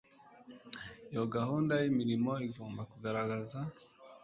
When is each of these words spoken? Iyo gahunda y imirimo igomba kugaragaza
Iyo 1.11 1.23
gahunda 1.35 1.73
y 1.81 1.85
imirimo 1.91 2.31
igomba 2.47 2.81
kugaragaza 2.91 3.59